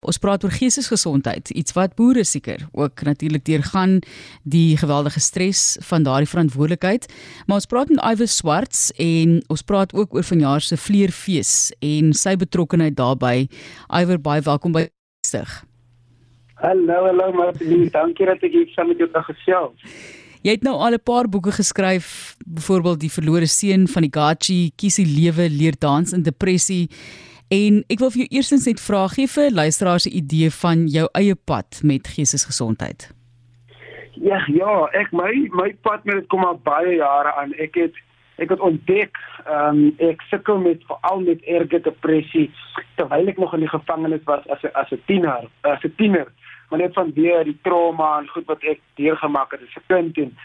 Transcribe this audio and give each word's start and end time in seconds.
Ons 0.00 0.16
praat 0.16 0.40
oor 0.46 0.52
geestesgesondheid, 0.56 1.50
iets 1.52 1.74
wat 1.76 1.92
boere 1.98 2.22
seker 2.24 2.62
ook 2.72 3.02
natuurlik 3.04 3.42
deurgaan 3.44 3.98
die 4.48 4.78
geweldige 4.80 5.20
stres 5.20 5.76
van 5.84 6.06
daardie 6.08 6.30
verantwoordelikheid. 6.30 7.04
Maar 7.44 7.60
ons 7.60 7.68
praat 7.68 7.92
met 7.92 8.00
Iwer 8.00 8.30
Swarts 8.32 8.86
en 8.96 9.42
ons 9.52 9.62
praat 9.62 9.92
ook 9.92 10.16
oor 10.16 10.24
vanjaar 10.24 10.64
se 10.64 10.80
vleerfees 10.80 11.52
en 11.84 12.14
sy 12.16 12.32
betrokkeheid 12.40 12.96
daarbey. 12.96 13.50
Iwer, 13.92 14.16
baie 14.24 14.40
welkom 14.48 14.72
by 14.72 14.86
Stig. 15.26 15.52
Hallo, 16.64 17.04
hallo 17.10 17.28
Martie, 17.36 17.84
dankie 17.92 18.32
dat 18.32 18.40
ek 18.40 18.56
hier 18.56 18.72
saam 18.72 18.88
met 18.94 19.04
jou 19.04 19.12
kan 19.12 19.28
gesels. 19.28 20.00
Jy 20.40 20.56
het 20.56 20.64
nou 20.64 20.78
al 20.80 20.96
'n 20.96 21.04
paar 21.04 21.28
boeke 21.28 21.52
geskryf, 21.52 22.36
byvoorbeeld 22.46 23.00
Die 23.00 23.12
verlore 23.12 23.46
seun 23.46 23.88
van 23.88 24.02
die 24.02 24.12
Gachi, 24.12 24.72
Kies 24.76 24.96
die 24.96 25.04
lewe, 25.04 25.50
leer 25.50 25.76
dans 25.78 26.12
in 26.12 26.22
depressie. 26.22 26.88
En 27.50 27.80
ek 27.90 27.98
wil 27.98 28.12
vir 28.14 28.20
jou 28.22 28.28
eerstens 28.38 28.66
net 28.68 28.78
vra 28.78 29.08
gee 29.10 29.26
vir 29.26 29.50
luisteraars 29.50 30.06
'n 30.06 30.16
idee 30.22 30.50
van 30.50 30.86
jou 30.86 31.08
eie 31.18 31.34
pad 31.34 31.80
met 31.82 32.06
geestesgesondheid. 32.06 33.10
Ja, 34.14 34.38
ja, 34.46 34.86
ek 34.92 35.12
my 35.12 35.48
my 35.52 35.74
pad 35.82 36.04
met 36.04 36.14
dit 36.14 36.26
kom 36.28 36.44
al 36.44 36.60
baie 36.62 36.94
jare 36.94 37.34
aan. 37.34 37.52
Ek 37.58 37.74
het 37.74 37.94
ek 38.36 38.48
het 38.48 38.60
ontdek 38.60 39.16
ehm 39.46 39.66
um, 39.68 39.94
ek 39.98 40.22
sukkel 40.30 40.58
met 40.58 40.84
veral 40.86 41.20
met 41.20 41.42
erge 41.42 41.80
depressie 41.80 42.50
terwyl 42.94 43.28
ek 43.28 43.38
nog 43.38 43.54
in 43.54 43.60
die 43.60 43.74
gevangenis 43.74 44.24
was 44.24 44.46
as 44.48 44.62
'n 44.62 44.70
as 44.74 44.92
'n 44.92 45.02
tiener, 45.06 45.48
as 45.60 45.84
'n 45.84 45.94
tiener. 45.96 46.26
Maar 46.70 46.78
net 46.78 46.94
van 46.94 47.12
weer 47.14 47.44
die 47.44 47.58
trauma 47.62 48.18
en 48.18 48.28
goed 48.28 48.46
wat 48.46 48.62
ek 48.62 48.80
deurgemaak 48.94 49.50
het 49.50 49.60
as 49.60 49.76
'n 49.76 49.86
kind 49.86 50.18
en 50.18 50.36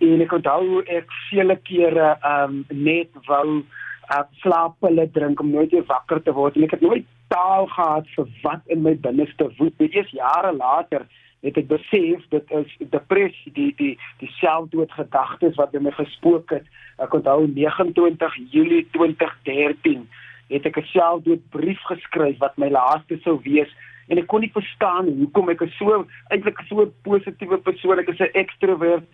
en 0.00 0.20
ek 0.20 0.32
onthou 0.32 0.82
ek 0.84 1.08
vele 1.30 1.56
kere 1.62 2.18
ehm 2.20 2.44
um, 2.44 2.64
net 2.68 3.08
wou 3.26 3.64
uh, 4.10 4.22
slaappille 4.42 5.10
drink 5.10 5.40
om 5.40 5.50
nooit 5.50 5.70
weer 5.70 5.86
wakker 5.86 6.22
te 6.22 6.32
word 6.32 6.56
en 6.56 6.64
ek 6.64 6.76
het 6.76 6.84
nooit 6.84 7.06
taal 7.28 7.66
gehad 7.66 8.08
vir 8.16 8.30
wat 8.42 8.62
in 8.66 8.82
my 8.82 8.94
binneste 8.94 9.48
woed. 9.58 9.76
Dit 9.78 9.94
is 9.94 10.10
jare 10.10 10.52
later 10.52 11.06
het 11.42 11.56
ek 11.58 11.66
besef 11.66 12.26
dit 12.30 12.52
is 12.54 12.74
depressie, 12.90 13.52
die 13.54 13.70
die 13.78 13.94
die 14.20 14.30
selfdoodgedagtes 14.38 15.56
wat 15.58 15.74
in 15.74 15.86
my 15.86 15.94
gespook 15.96 16.52
het. 16.54 16.66
Ek 17.02 17.14
onthou 17.14 17.46
29 17.50 18.36
Julie 18.52 18.84
2013 18.94 20.06
het 20.52 20.66
ek 20.66 20.78
'n 20.78 20.92
selfdoodbrief 20.92 21.80
geskryf 21.90 22.38
wat 22.38 22.56
my 22.58 22.68
laaste 22.68 23.18
sou 23.24 23.40
wees 23.42 23.70
en 24.08 24.18
ek 24.18 24.26
kon 24.26 24.40
nie 24.40 24.52
verstaan 24.52 25.08
hoekom 25.08 25.48
ek 25.48 25.64
so 25.78 26.04
eintlik 26.30 26.60
so 26.68 26.82
'n 26.82 26.94
positiewe 27.02 27.58
persoon 27.58 27.98
ek 27.98 28.08
is 28.08 28.20
'n 28.20 28.36
ekstrovert 28.44 29.04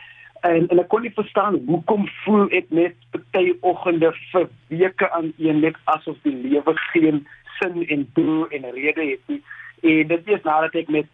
en 0.43 0.69
en 0.69 0.79
ek 0.79 0.89
kon 0.89 1.03
nie 1.03 1.15
verstaan 1.15 1.61
hoekom 1.67 2.09
voel 2.25 2.49
ek 2.51 2.71
net 2.71 2.97
party 3.39 3.57
oggende 3.61 4.13
vir 4.33 4.49
weke 4.69 5.11
aan 5.11 5.33
een 5.39 5.61
net 5.61 5.77
asof 5.85 6.17
die 6.23 6.35
lewe 6.35 6.75
geen 6.93 7.27
sin 7.59 7.87
en 7.87 8.09
doel 8.15 8.49
en 8.49 8.71
rede 8.71 9.05
het 9.11 9.21
nie 9.27 9.43
en 9.83 10.09
dit 10.09 10.29
is 10.29 10.43
nadat 10.43 10.75
ek 10.75 10.89
met 10.89 11.07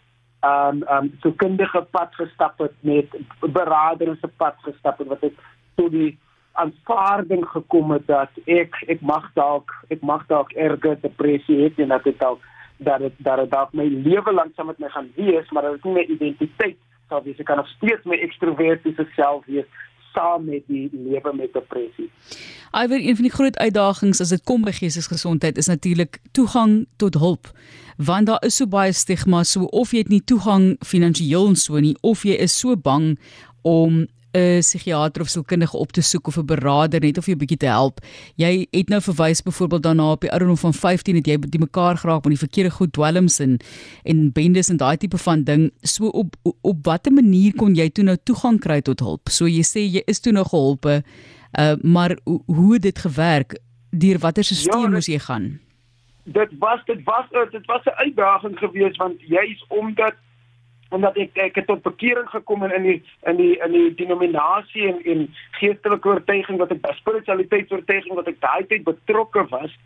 um 0.42 0.83
um 0.89 1.12
so 1.22 1.33
kundige 1.33 1.83
pad 1.91 2.14
gestap 2.14 2.58
het 2.58 2.72
met 2.80 3.08
beraders 3.41 4.20
se 4.20 4.28
pad 4.36 4.56
gestap 4.64 4.98
het 4.98 5.08
wat 5.08 5.22
ek 5.22 5.36
tot 5.77 5.91
die 5.92 6.17
aanvaarding 6.52 7.45
gekom 7.52 7.91
het 7.91 8.06
dat 8.06 8.30
ek 8.47 8.77
ek 8.89 9.00
mag 9.00 9.30
dalk 9.34 9.70
ek 9.91 10.02
mag 10.02 10.27
dalk 10.27 10.52
erge 10.52 10.97
depressie 11.02 11.62
het 11.64 11.78
en 11.78 11.89
dat 11.89 12.05
dit 12.05 12.19
dalk 12.19 12.41
dat 12.78 13.00
dit 13.00 13.14
dat 13.19 13.39
dit 13.39 13.50
dalk 13.50 13.72
my 13.72 13.84
lewe 13.84 14.33
lank 14.33 14.55
saam 14.55 14.72
met 14.72 14.78
my 14.78 14.89
gaan 14.89 15.12
wees 15.17 15.50
maar 15.50 15.69
dit 15.69 15.80
is 15.80 15.84
nie 15.84 15.95
my 16.00 16.06
identiteit 16.17 16.80
sal 17.08 17.22
wees. 17.22 17.39
Ek 17.39 17.47
kan 17.47 17.61
nog 17.61 17.69
steeds 17.77 18.06
my 18.08 18.17
ekstrovertiese 18.25 19.05
self 19.14 19.45
wees 19.47 19.69
saam 20.15 20.45
met 20.48 20.62
die 20.67 20.89
lewe 20.93 21.34
met 21.34 21.53
depressie. 21.53 22.11
Iwer 22.75 22.98
een 22.98 23.15
van 23.19 23.29
die 23.29 23.34
groot 23.34 23.59
uitdagings 23.59 24.20
as 24.20 24.33
dit 24.34 24.43
kom 24.48 24.65
by 24.67 24.73
geestesgesondheid 24.75 25.59
is 25.59 25.70
natuurlik 25.70 26.19
toegang 26.33 26.87
tot 26.97 27.15
hulp. 27.15 27.51
Want 27.97 28.27
daar 28.27 28.42
is 28.47 28.57
so 28.57 28.67
baie 28.67 28.92
stigma 28.92 29.45
so 29.47 29.69
of 29.70 29.92
jy 29.95 30.03
het 30.03 30.11
nie 30.11 30.25
toegang 30.25 30.75
finansiëel 30.83 31.53
en 31.53 31.59
so 31.59 31.79
nie 31.79 31.95
of 32.03 32.25
jy 32.27 32.35
is 32.47 32.57
so 32.59 32.77
bang 32.77 33.15
om 33.62 34.07
'n 34.34 34.58
psigiater 34.60 35.22
of 35.22 35.28
sielkundige 35.28 35.77
op 35.77 35.92
te 35.92 36.02
soek 36.02 36.27
of 36.27 36.36
'n 36.38 36.46
beraader 36.46 37.00
net 37.00 37.18
of 37.18 37.27
jy 37.27 37.34
'n 37.34 37.39
bietjie 37.39 37.56
te 37.56 37.67
help. 37.67 38.00
Jy 38.36 38.67
het 38.70 38.89
nou 38.89 39.00
verwys 39.00 39.42
byvoorbeeld 39.42 39.83
daarna 39.83 40.11
op 40.11 40.20
die 40.20 40.30
ouderdom 40.30 40.56
van 40.56 40.74
15 40.74 41.14
het 41.14 41.27
jy 41.27 41.39
die 41.39 41.61
mekaar 41.61 41.96
geraak 41.96 42.24
met 42.24 42.39
die 42.39 42.46
verkeerde 42.46 42.70
goed 42.70 42.92
dwelms 42.92 43.39
en 43.39 43.58
en 44.02 44.33
bendes 44.33 44.68
en 44.68 44.77
daai 44.77 44.96
tipe 44.96 45.18
van 45.18 45.44
ding. 45.44 45.70
So 45.83 46.06
op 46.06 46.36
op 46.61 46.84
watter 46.86 47.12
manier 47.12 47.55
kon 47.55 47.74
jy 47.74 47.90
toe 47.90 48.05
nou 48.05 48.17
toegang 48.23 48.61
kry 48.61 48.80
tot 48.80 49.00
hulp? 49.00 49.28
So 49.28 49.46
jy 49.46 49.62
sê 49.62 49.80
jy 49.80 50.02
is 50.06 50.20
toe 50.20 50.33
nou 50.33 50.44
geholpe. 50.44 51.02
Uh 51.58 51.77
maar 51.83 52.18
hoe 52.24 52.73
het 52.73 52.83
dit 52.83 52.98
gewerk? 52.98 53.58
Deur 53.90 54.18
watter 54.18 54.44
stelsel 54.44 54.83
ja, 54.83 54.89
moes 54.89 55.06
jy 55.06 55.18
gaan? 55.18 55.61
Dit 56.24 56.50
was 56.58 56.80
dit 56.84 57.05
was 57.05 57.27
dit 57.50 57.67
was 57.67 57.84
'n 57.84 57.96
uitdaging 57.96 58.58
geweest 58.58 58.96
want 58.96 59.20
jy's 59.20 59.64
omdat 59.68 60.14
omdat 60.94 61.18
ek 61.20 61.38
ek 61.46 61.58
het 61.60 61.66
tot 61.70 61.82
bekering 61.82 62.28
gekom 62.30 62.64
in 62.66 62.77
in 62.78 62.86
die 62.88 63.00
in 63.30 63.36
die 63.40 63.55
in 63.66 63.72
die 63.72 63.90
denominasie 64.00 64.88
en 64.92 65.02
en 65.14 65.27
geestelike 65.58 66.08
oortuiging 66.08 66.58
wat 66.62 66.72
ek 66.74 66.82
by 66.86 66.94
spiritualiteitsoortuiging 67.00 68.14
wat 68.20 68.30
ek 68.32 68.40
daai 68.40 68.64
tyd 68.70 68.86
betrokke 68.88 69.46
was 69.50 69.77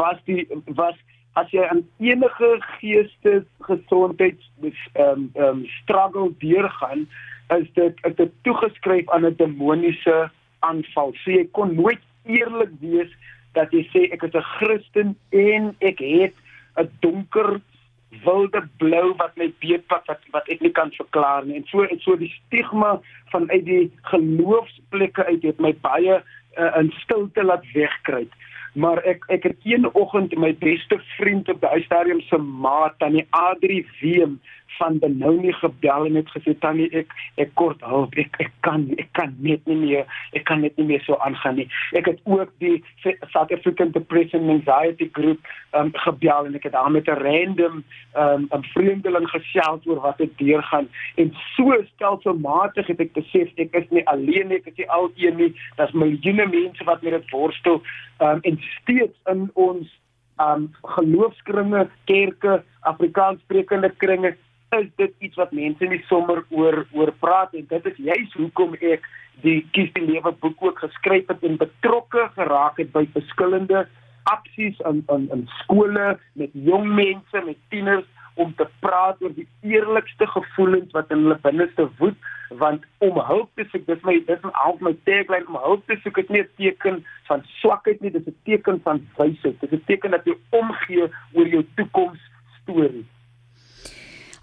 was 0.00 0.18
die 0.24 0.46
was 0.80 0.96
as 1.38 1.50
jy 1.54 1.64
aan 1.70 1.84
enige 2.02 2.50
geestesgesondheids 2.80 4.50
ehm 4.62 5.04
um, 5.04 5.30
um, 5.36 5.64
struggle 5.82 6.32
deurgaan 6.44 7.06
is 7.56 7.68
dit 7.78 8.04
ek 8.04 8.18
het 8.18 8.32
toegeskryf 8.44 9.08
aan 9.14 9.26
'n 9.26 9.36
demoniese 9.36 10.30
aanval. 10.60 11.12
So 11.22 11.30
jy 11.30 11.48
kon 11.52 11.74
nooit 11.74 12.02
eerlik 12.24 12.72
wees 12.80 13.10
dat 13.52 13.72
jy 13.72 13.84
sê 13.92 14.12
ek 14.12 14.22
is 14.22 14.34
'n 14.34 14.50
Christen 14.58 15.16
en 15.30 15.74
ek 15.80 15.98
het 15.98 16.34
'n 16.76 16.90
donker 17.00 17.60
wilde 18.24 18.62
blou 18.80 19.12
wat 19.20 19.36
my 19.36 19.50
beetpad 19.60 20.06
wat 20.08 20.24
wat 20.32 20.48
ek 20.48 20.60
nie 20.64 20.72
kan 20.72 20.90
verklaar 20.96 21.46
nie. 21.46 21.60
En 21.60 21.66
so 21.68 21.84
en 21.84 22.00
so 22.00 22.16
die 22.16 22.32
stigma 22.32 22.98
vanuit 23.32 23.64
die 23.64 23.86
geloofsplekke 24.10 25.24
uit 25.24 25.42
het 25.42 25.60
my 25.60 25.74
baie 25.84 26.20
uh, 26.20 26.70
in 26.80 26.92
stilte 27.02 27.44
laat 27.44 27.66
wegkry 27.74 28.26
maar 28.78 29.00
ek 29.08 29.24
ek 29.32 29.42
het 29.48 29.56
een 29.64 29.88
oggend 29.94 30.34
my 30.38 30.52
beste 30.60 31.00
vriend 31.16 31.48
op 31.48 31.60
die 31.60 31.84
stadium 31.84 32.20
se 32.20 32.38
maat 32.38 32.94
aan 33.02 33.16
die 33.18 33.26
A3 33.36 33.80
Wiem 34.00 34.38
van 34.76 34.98
Benoni 34.98 35.52
gebel 35.52 36.06
en 36.06 36.14
het 36.14 36.30
gesê 36.34 36.54
tannie 36.58 36.88
ek 36.96 37.12
ek 37.42 37.54
kort 37.60 37.80
hulp. 37.86 38.14
Ek 38.20 38.36
ek 38.42 38.52
kan 38.66 38.86
ek 38.98 39.10
kan 39.18 39.34
net 39.44 39.64
nie 39.66 39.76
meer 39.76 40.04
ek 40.36 40.44
kan 40.50 40.62
net 40.64 40.76
nie 40.76 40.86
meer 40.90 41.02
so 41.06 41.18
aangaan 41.24 41.58
nie. 41.60 41.68
Ek 41.98 42.06
het 42.10 42.20
ook 42.24 42.52
die 42.62 42.78
South 43.32 43.52
African 43.54 43.92
Depression 43.96 44.50
Anxiety 44.50 45.08
Group 45.12 45.46
um, 45.72 45.92
gebel 46.04 46.50
en 46.50 46.58
ek 46.58 46.68
het 46.68 46.76
daar 46.76 46.90
met 46.90 47.08
'n 47.08 47.20
random 47.22 47.84
um, 48.14 48.48
'n 48.52 48.64
vreemdeling 48.74 49.28
gesels 49.30 49.86
oor 49.86 50.00
wat 50.00 50.20
ek 50.20 50.38
deurgaan. 50.38 50.88
En 51.16 51.32
so 51.56 51.82
stelselmatig 51.94 52.86
het 52.86 53.00
ek 53.00 53.12
besef 53.12 53.48
ek 53.56 53.74
is 53.74 53.88
nie 53.90 54.06
alleen 54.06 54.48
nie 54.48 54.60
ek 54.60 54.66
is 54.66 54.76
nie 54.76 54.90
alleen 54.90 55.36
nie. 55.36 55.52
Daar's 55.76 55.92
miljoene 55.92 56.46
mense 56.46 56.84
wat 56.84 57.02
met 57.02 57.12
dit 57.12 57.30
worstel 57.30 57.82
um, 58.20 58.38
en 58.42 58.60
steeds 58.80 59.16
in 59.26 59.50
ons 59.54 59.88
um 60.38 60.68
geloofskringe, 60.82 61.88
kerke, 62.04 62.62
Afrikaanssprekende 62.86 63.90
kringe 63.96 64.36
is 64.76 64.88
dit 64.96 65.14
iets 65.18 65.36
wat 65.36 65.52
mense 65.52 65.84
nie 65.84 66.02
sommer 66.08 66.42
oor 66.48 66.84
oor 66.92 67.12
praat 67.20 67.54
en 67.54 67.66
dit 67.68 67.86
is 67.86 68.02
juist 68.10 68.36
hoekom 68.40 68.74
ek 68.80 69.06
die 69.42 69.60
kies 69.72 69.90
die 69.94 70.04
lewe 70.04 70.32
boek 70.42 70.62
ook 70.62 70.82
geskryf 70.84 71.30
het 71.30 71.42
en 71.46 71.56
betrokke 71.60 72.28
geraak 72.36 72.78
het 72.82 72.92
by 72.92 73.06
verskillende 73.14 73.86
aksies 74.32 74.78
in 74.90 75.02
in 75.14 75.28
in 75.34 75.44
skole 75.62 76.08
met 76.32 76.56
jong 76.68 76.88
mense 77.00 77.44
met 77.44 77.60
tieners 77.74 78.06
om 78.34 78.54
te 78.54 78.66
praat 78.84 79.22
oor 79.22 79.34
die 79.34 79.48
eerlikste 79.66 80.26
gevoelens 80.34 80.92
wat 80.96 81.10
in 81.14 81.24
hulle 81.24 81.38
binneste 81.46 81.88
woed 81.98 82.28
want 82.60 82.84
om 83.04 83.20
hulp 83.30 83.50
te 83.60 83.66
soek 83.72 83.86
dis 83.88 84.04
my 84.08 84.16
dis 84.28 84.48
al 84.52 84.78
my 84.84 84.94
tagline 85.08 85.48
om 85.48 85.60
hulp 85.64 85.84
te 85.90 85.98
soek 86.04 86.20
is 86.22 86.32
nie 86.34 86.42
'n 86.42 86.50
teken 86.60 87.04
van 87.30 87.44
swakheid 87.60 88.00
nie 88.00 88.10
dis 88.10 88.26
'n 88.26 88.36
teken 88.44 88.80
van 88.84 89.06
wysheid 89.16 89.60
dis 89.60 89.72
'n 89.72 89.84
teken 89.86 90.10
dat 90.10 90.24
jy 90.24 90.36
omgee 90.50 91.08
oor 91.32 91.48
jou 91.56 91.64
toekoms 91.76 92.20
storie 92.60 93.06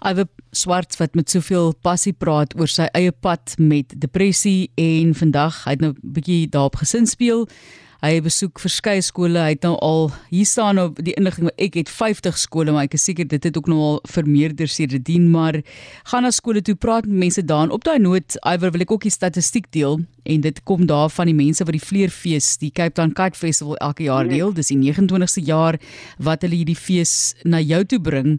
Iwe 0.06 0.28
Swart 0.54 0.94
wat 1.00 1.16
met 1.18 1.32
soveel 1.32 1.72
passie 1.82 2.12
praat 2.14 2.54
oor 2.54 2.70
sy 2.70 2.86
eie 2.94 3.10
pad 3.10 3.56
met 3.58 3.90
depressie 3.98 4.70
en 4.78 5.10
vandag 5.18 5.64
hy 5.64 5.74
het 5.74 5.82
nou 5.82 5.92
'n 5.92 6.12
bietjie 6.14 6.46
daarop 6.48 6.76
gesin 6.78 7.06
speel. 7.06 7.48
Hy 8.02 8.20
besoek 8.20 8.60
verskeie 8.60 9.02
skole. 9.02 9.38
Hy 9.38 9.56
het 9.56 9.62
nou 9.62 9.74
al 9.82 10.12
hier 10.30 10.46
staan 10.46 10.76
nou 10.76 10.92
die 10.94 11.14
inligting 11.16 11.50
ek 11.58 11.74
het 11.74 11.88
50 11.88 12.38
skole, 12.38 12.72
maar 12.72 12.84
ek 12.84 12.94
is 12.94 13.04
seker 13.04 13.26
dit 13.26 13.42
het 13.42 13.56
ook 13.56 13.66
nou 13.66 13.78
al 13.78 14.00
vermeerder 14.04 14.68
sedertdien, 14.68 15.30
maar 15.30 15.62
gaan 16.04 16.22
na 16.22 16.30
skole 16.30 16.62
toe 16.62 16.74
praat 16.74 17.06
met 17.06 17.18
mense 17.18 17.44
daar. 17.44 17.70
Op 17.70 17.84
daai 17.84 17.98
noot, 17.98 18.36
Iwe 18.44 18.70
wil 18.70 18.80
ek 18.80 18.90
ook 18.90 19.02
die 19.02 19.10
statistiek 19.10 19.66
deel. 19.72 20.04
En 20.26 20.40
dit 20.40 20.62
kom 20.66 20.86
daar 20.86 21.10
van 21.10 21.28
die 21.30 21.34
mense 21.34 21.64
wat 21.64 21.74
die 21.76 21.82
Vleerfees, 21.82 22.56
die 22.58 22.70
Cape 22.74 22.94
Town 22.98 23.12
Kite 23.14 23.38
Festival 23.38 23.76
elke 23.76 24.06
jaar 24.06 24.28
deel. 24.28 24.52
Dis 24.54 24.72
die 24.72 24.78
29ste 24.80 25.44
jaar 25.46 25.78
wat 26.18 26.42
hulle 26.42 26.58
hierdie 26.58 26.76
fees 26.78 27.34
na 27.44 27.60
jou 27.62 27.82
toe 27.84 28.00
bring. 28.02 28.36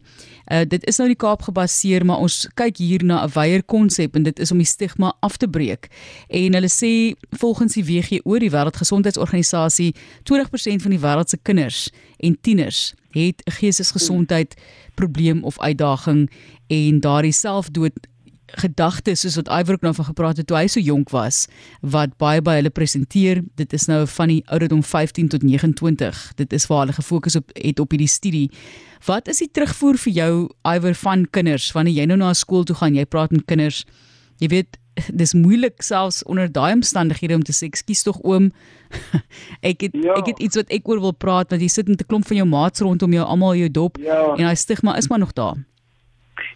Uh 0.51 0.63
dit 0.67 0.83
is 0.87 0.99
nou 0.99 1.07
die 1.09 1.19
Kaap 1.19 1.45
gebaseer, 1.47 2.05
maar 2.05 2.21
ons 2.23 2.45
kyk 2.59 2.77
hier 2.83 3.03
na 3.03 3.23
'n 3.23 3.31
wyeer 3.35 3.63
konsep 3.63 4.15
en 4.15 4.23
dit 4.23 4.39
is 4.39 4.51
om 4.51 4.57
die 4.57 4.67
stigma 4.67 5.13
af 5.21 5.37
te 5.37 5.47
breek. 5.47 5.87
En 6.29 6.53
hulle 6.53 6.69
sê 6.69 7.15
volgens 7.39 7.73
die 7.73 7.85
WHO, 7.85 8.39
die 8.39 8.51
Wêreldgesondheidsorganisasie, 8.51 9.95
20% 10.23 10.81
van 10.81 10.91
die 10.91 10.99
wêreld 10.99 11.29
se 11.29 11.37
kinders 11.41 11.89
en 12.19 12.37
tieners 12.41 12.93
het 13.11 13.41
'n 13.45 13.51
geestesgesondheid 13.51 14.55
probleem 14.95 15.43
of 15.43 15.59
uitdaging 15.59 16.29
en 16.67 16.99
daardie 16.99 17.31
selfdood 17.31 18.07
gedagtes 18.55 19.21
soos 19.21 19.35
wat 19.35 19.49
Iver 19.51 19.73
ook 19.73 19.81
nou 19.81 19.94
van 19.94 20.05
gepraat 20.05 20.38
het 20.38 20.47
toe 20.47 20.57
hy 20.57 20.67
so 20.71 20.79
jonk 20.79 21.09
was 21.11 21.45
wat 21.81 22.15
baie 22.21 22.41
by 22.41 22.57
hulle 22.61 22.71
presenteer 22.71 23.44
dit 23.59 23.73
is 23.73 23.88
nou 23.91 24.05
van 24.07 24.31
die 24.31 24.41
ouderdom 24.47 24.83
15 24.83 25.27
tot 25.33 25.44
29 25.44 26.21
dit 26.39 26.53
is 26.53 26.67
waar 26.71 26.85
hulle 26.85 26.95
gefokus 26.95 27.35
op 27.35 27.51
het 27.55 27.79
op 27.79 27.91
hierdie 27.91 28.11
studie 28.11 28.47
wat 29.05 29.27
is 29.27 29.44
die 29.44 29.51
terugvoer 29.51 29.99
vir 30.07 30.13
jou 30.13 30.31
Iver 30.63 30.95
van 31.03 31.27
kinders 31.31 31.71
wanneer 31.75 32.01
jy 32.01 32.09
nou 32.09 32.19
na 32.23 32.33
skool 32.33 32.63
toe 32.63 32.75
gaan 32.79 32.95
jy 32.95 33.05
praat 33.05 33.35
met 33.35 33.45
kinders 33.45 33.83
jy 34.39 34.51
weet 34.55 34.79
dis 35.21 35.35
moeilik 35.38 35.83
selfs 35.83 36.23
onder 36.23 36.51
daai 36.51 36.73
omstandighede 36.73 37.35
om 37.35 37.44
te 37.45 37.53
sê 37.53 37.67
ekskuus 37.67 38.03
tog 38.07 38.19
oom 38.23 38.51
ek 39.71 39.89
het 39.89 39.97
ja. 39.97 40.15
ek 40.15 40.31
het 40.33 40.39
iets 40.39 40.59
wat 40.59 40.71
ek 40.73 40.88
oor 40.88 41.03
wil 41.03 41.13
praat 41.13 41.51
want 41.51 41.61
jy 41.61 41.69
sit 41.71 41.91
met 41.91 42.01
'n 42.01 42.07
klomp 42.07 42.27
van 42.27 42.38
jou 42.38 42.47
maats 42.47 42.79
rondom 42.79 43.13
jou 43.13 43.25
almal 43.25 43.55
jou 43.59 43.69
dop 43.69 43.99
ja. 43.99 44.35
en 44.38 44.47
daai 44.47 44.55
stigma 44.55 44.95
is 44.97 45.09
maar 45.11 45.19
nog 45.19 45.33
daar 45.33 45.57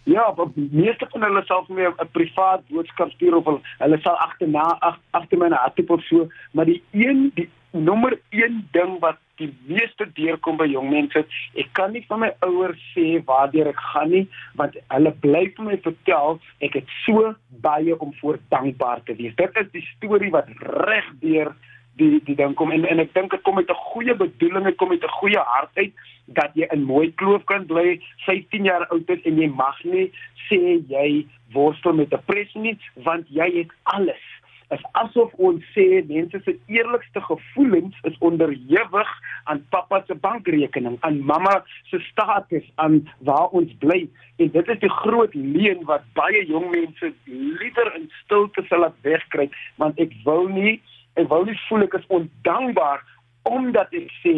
Ja, 0.04 0.34
meeste 0.54 1.06
van 1.10 1.22
hulle 1.22 1.42
sal 1.46 1.64
vir 1.66 1.74
my 1.76 1.84
'n 1.86 2.10
privaat 2.10 2.62
boodskap 2.68 3.10
stuur 3.10 3.36
of 3.36 3.62
hulle 3.78 3.98
sal 4.02 4.16
agterna 4.16 4.64
agter 5.10 5.38
my 5.38 5.48
na 5.48 5.68
toe 5.74 5.86
of 5.88 6.02
so, 6.02 6.28
maar 6.52 6.64
die 6.64 6.82
een 6.90 7.30
die 7.34 7.48
nommer 7.72 8.18
1 8.30 8.68
ding 8.72 8.98
wat 9.00 9.16
die 9.36 9.48
meeste 9.66 10.06
deurkom 10.14 10.56
by 10.56 10.66
jong 10.66 10.90
mense, 10.90 11.24
ek 11.54 11.68
kan 11.72 11.92
nie 11.92 12.04
van 12.08 12.20
my 12.20 12.30
ouers 12.46 12.80
sê 12.92 13.22
waartoe 13.24 13.64
ek 13.70 13.80
gaan 13.94 14.10
nie, 14.10 14.26
want 14.60 14.76
hulle 14.92 15.12
bly 15.24 15.44
vir 15.56 15.64
my 15.64 15.78
vertel 15.86 16.40
ek 16.60 16.74
het 16.80 16.94
so 17.06 17.34
baie 17.64 17.98
om 17.98 18.12
voor 18.20 18.38
dankbaar 18.48 19.02
te 19.06 19.14
wees. 19.14 19.34
Dit 19.36 19.56
is 19.56 19.70
die 19.72 19.86
storie 19.96 20.30
wat 20.30 20.50
reg 20.86 21.08
deur 21.20 21.54
die 22.00 22.20
die 22.24 22.36
ding 22.36 22.54
kom 22.56 22.72
en 22.72 22.84
en 22.88 23.00
ek 23.00 23.14
dink 23.14 23.30
dit 23.30 23.42
kom 23.42 23.54
met 23.54 23.70
'n 23.70 23.84
goeie 23.92 24.14
bedoeling, 24.14 24.64
dit 24.64 24.76
kom 24.76 24.88
met 24.88 25.04
'n 25.04 25.18
goeie 25.20 25.38
hart 25.38 25.76
uit 25.76 25.92
dat 26.26 26.54
jy 26.54 26.68
in 26.74 26.84
mooi 26.88 27.10
kloof 27.20 27.44
kan 27.50 27.66
bly 27.66 28.00
15 28.26 28.68
jaar 28.68 28.86
oud 28.94 29.10
is 29.10 29.24
en 29.28 29.40
jy 29.40 29.48
mag 29.48 29.78
nie 29.84 30.10
sê 30.48 30.60
jy 30.90 31.08
worstel 31.54 31.96
met 31.98 32.10
depressie 32.10 32.62
nie 32.62 32.76
want 33.08 33.28
jy 33.30 33.48
het 33.58 33.74
alles 33.96 34.28
is 34.72 34.84
asof 34.98 35.32
ons 35.48 35.64
sê 35.74 35.84
mense 36.08 36.38
se 36.44 36.54
eerlikste 36.72 37.20
gevoelens 37.26 37.96
is 38.08 38.16
onderhewig 38.28 39.10
aan 39.50 39.60
pappa 39.74 40.02
se 40.06 40.14
bankrekening, 40.14 40.96
aan 41.00 41.18
mamma 41.28 41.58
se 41.90 42.00
status, 42.06 42.64
aan 42.74 43.02
waar 43.28 43.52
ons 43.58 43.72
bly. 43.84 44.06
En 44.40 44.52
dit 44.54 44.72
is 44.74 44.80
die 44.84 44.94
groot 45.02 45.34
leuen 45.34 45.84
wat 45.90 46.06
baie 46.16 46.44
jong 46.48 46.70
mense 46.72 47.12
liewer 47.26 47.92
in 47.98 48.08
stilte 48.22 48.64
sal 48.68 48.86
laat 48.86 48.96
wegkry, 49.06 49.50
want 49.82 50.00
ek 50.00 50.14
wil 50.24 50.48
nie 50.48 50.78
ek 51.20 51.28
wou 51.28 51.42
nie 51.44 51.58
voel 51.66 51.84
ek 51.84 51.98
is 51.98 52.08
ondankbaar 52.16 53.02
omdat 53.48 53.94
ek 53.96 54.10
sê 54.22 54.34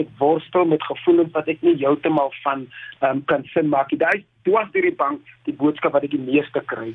ek 0.00 0.10
worstel 0.18 0.66
met 0.70 0.82
gevoelens 0.82 1.34
wat 1.36 1.48
ek 1.50 1.62
nie 1.66 1.76
heeltemal 1.78 2.32
van 2.42 2.66
um, 3.06 3.22
kan 3.30 3.46
sin 3.52 3.70
maak. 3.70 3.90
Dit 3.90 4.02
is 4.14 4.26
dwars 4.48 4.70
deur 4.74 4.88
die 4.88 4.98
bank 4.98 5.34
die 5.46 5.54
boodskap 5.54 5.94
wat 5.94 6.06
ek 6.08 6.16
die 6.16 6.26
meeste 6.26 6.62
kry. 6.66 6.90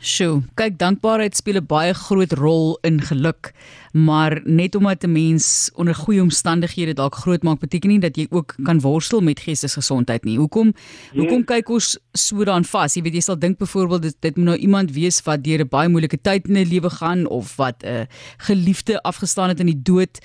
Sjoe, 0.00 0.42
kyk 0.58 0.78
dankbaarheid 0.78 1.36
speel 1.36 1.56
'n 1.60 1.66
baie 1.66 1.94
groot 1.94 2.32
rol 2.32 2.78
in 2.82 3.00
geluk, 3.00 3.52
maar 3.92 4.40
net 4.44 4.74
omdat 4.74 5.04
'n 5.04 5.12
mens 5.12 5.70
onder 5.74 5.94
goeie 5.94 6.20
omstandighede 6.20 6.94
dalk 6.94 7.14
groot 7.14 7.42
maak, 7.42 7.60
beteken 7.60 7.90
nie 7.90 7.98
dat 7.98 8.16
jy 8.16 8.26
ook 8.30 8.54
kan 8.64 8.80
worstel 8.80 9.20
met 9.20 9.40
geestesgesondheid 9.40 10.24
nie. 10.24 10.38
Hoekom 10.38 10.72
nee. 10.72 11.20
hoekom 11.20 11.44
kyk 11.44 11.68
ons 11.68 11.98
so 12.12 12.44
daaraan 12.44 12.64
vas? 12.64 12.94
Jy 12.94 13.02
weet 13.02 13.14
jy 13.14 13.20
sal 13.20 13.38
dink 13.38 13.58
byvoorbeeld 13.58 14.02
dit, 14.02 14.16
dit 14.20 14.36
moet 14.36 14.46
nou 14.46 14.56
iemand 14.56 14.92
wees 14.92 15.22
wat 15.22 15.44
deur 15.44 15.60
'n 15.60 15.68
baie 15.68 15.88
moeilike 15.88 16.20
tyd 16.20 16.48
in 16.48 16.56
'n 16.56 16.68
lewe 16.68 16.90
gaan 16.90 17.26
of 17.26 17.56
wat 17.56 17.82
'n 17.82 17.86
uh, 17.86 18.04
geliefde 18.38 19.02
afgestaan 19.02 19.48
het 19.48 19.60
in 19.60 19.66
die 19.66 19.82
dood. 19.82 20.18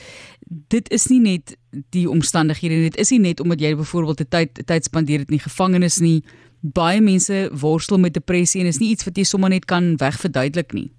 Dit 0.68 0.92
is 0.92 1.08
nie 1.08 1.20
net 1.20 1.58
die 1.90 2.10
omstandighede, 2.10 2.82
dit 2.82 2.98
is 2.98 3.12
nie 3.12 3.20
net 3.20 3.40
omdat 3.40 3.62
jy 3.62 3.76
byvoorbeeld 3.76 4.22
'n 4.22 4.30
tyd 4.30 4.62
tyd 4.66 4.84
spandeer 4.84 5.20
het 5.20 5.30
in 5.30 5.38
die 5.38 5.48
gevangenis 5.50 6.00
nie 6.00 6.24
baie 6.62 7.02
mense 7.02 7.50
worstel 7.52 8.00
met 8.00 8.14
depressie 8.14 8.62
en 8.62 8.68
is 8.68 8.80
nie 8.80 8.90
iets 8.90 9.06
wat 9.08 9.18
jy 9.18 9.24
sommer 9.24 9.50
net 9.50 9.66
kan 9.66 9.96
wegverduidelik 9.98 10.74
nie. 10.74 10.92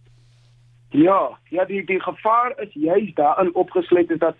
Ja, 0.90 1.38
ja 1.50 1.64
die 1.64 1.84
die 1.84 2.00
gevaar 2.00 2.54
is 2.62 2.72
juist 2.72 3.16
daarin 3.16 3.54
opgesluit 3.54 4.10
is 4.10 4.18
dat 4.18 4.36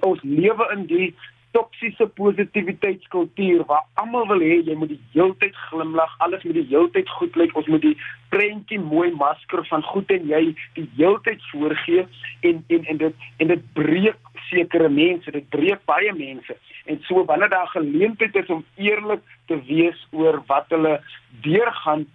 ons 0.00 0.20
lewe 0.22 0.68
in 0.72 0.86
die 0.86 1.14
toksiese 1.52 2.06
positiwiteitskultuur 2.06 3.64
waar 3.68 3.84
almal 4.00 4.26
wil 4.30 4.40
hê 4.40 4.58
jy 4.64 4.74
moet 4.78 4.94
die 4.94 5.00
heeltyd 5.12 5.56
glimlag, 5.68 6.14
alles 6.24 6.44
moet 6.48 6.56
die 6.56 6.68
heeltyd 6.70 7.10
goed 7.18 7.36
lyk, 7.36 7.56
ons 7.56 7.68
moet 7.68 7.84
die 7.84 7.96
prentjie 8.32 8.80
mooi 8.80 9.10
masker 9.20 9.64
van 9.68 9.84
goed 9.92 10.10
en 10.16 10.24
jy 10.30 10.42
die 10.78 10.88
heeltyd 10.96 11.44
voorgee 11.50 12.06
en 12.48 12.64
en 12.68 12.88
en 12.94 13.02
dit 13.04 13.26
en 13.44 13.52
dit 13.52 13.66
breek 13.76 14.31
sekere 14.52 14.88
mense, 14.92 15.32
dit 15.34 15.48
breek 15.54 15.84
baie 15.88 16.12
mense. 16.16 16.56
En 16.84 17.00
so 17.08 17.24
wanneer 17.24 17.52
daar 17.52 17.70
geleentheid 17.72 18.36
is 18.36 18.50
om 18.52 18.64
eerlik 18.76 19.22
te 19.50 19.58
wees 19.68 20.06
oor 20.10 20.42
wat 20.46 20.68
hulle 20.74 20.98
deurgaan, 21.44 22.06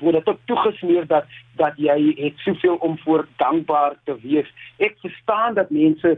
word 0.00 0.16
dit 0.18 0.28
ook 0.28 0.40
toegesmeer 0.48 1.06
dat 1.06 1.24
dat 1.60 1.76
jy 1.76 2.14
het 2.16 2.38
soveel 2.40 2.78
om 2.80 2.96
voor 3.02 3.26
dankbaar 3.36 3.98
te 4.08 4.16
wees. 4.22 4.48
Ek 4.80 4.96
verstaan 5.04 5.54
dat 5.54 5.70
mense 5.70 6.14